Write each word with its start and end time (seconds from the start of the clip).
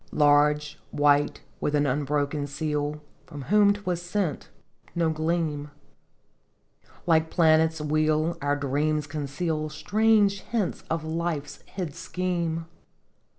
Large, 0.11 0.79
white, 0.89 1.41
with 1.59 1.75
an 1.75 1.85
unbroken 1.85 2.47
seal, 2.47 3.03
From 3.27 3.43
whom 3.43 3.71
't 3.73 3.81
was 3.85 4.01
sent 4.01 4.49
no 4.95 5.11
gleam. 5.11 5.69
Like 7.05 7.29
planet's 7.29 7.79
wheel 7.79 8.35
our 8.41 8.55
dreams 8.55 9.05
conceal 9.05 9.69
Strange 9.69 10.41
hints 10.41 10.83
of 10.89 11.03
Life's 11.03 11.61
hid 11.67 11.93
scheme. 11.93 12.65